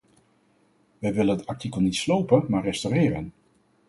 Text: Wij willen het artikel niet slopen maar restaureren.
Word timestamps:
Wij 0.99 1.13
willen 1.13 1.37
het 1.37 1.47
artikel 1.47 1.81
niet 1.81 1.95
slopen 1.95 2.45
maar 2.47 2.63
restaureren. 2.63 3.33